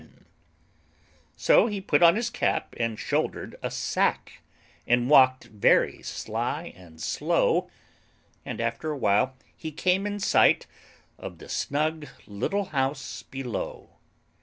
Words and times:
So 1.37 1.67
he 1.67 1.79
put 1.79 2.01
on 2.01 2.15
his 2.15 2.31
cap 2.31 2.73
and 2.79 2.97
shouldered 2.97 3.55
a 3.61 3.69
sack, 3.69 4.41
And 4.87 5.11
walked 5.11 5.43
very 5.43 6.01
sly 6.01 6.73
and 6.75 6.99
slow; 6.99 7.69
And 8.43 8.59
after 8.59 8.89
a 8.89 8.97
while 8.97 9.35
he 9.55 9.71
came 9.71 10.07
in 10.07 10.19
sight 10.19 10.65
Of 11.19 11.37
the 11.37 11.49
snug 11.49 12.07
little 12.25 12.69
house 12.73 13.21
below. 13.21 13.91